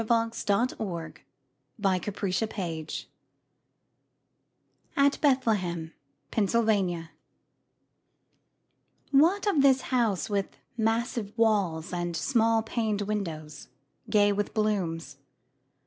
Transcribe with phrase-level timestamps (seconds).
[0.01, 1.21] Sarah Orne Jewett
[1.77, 3.05] The Widow's House
[4.97, 5.93] (At Bethlehem,
[6.31, 7.11] Pennsylvania)
[9.11, 13.67] WHAT of this house with massive walls And small paned windows,
[14.09, 15.17] gay with blooms?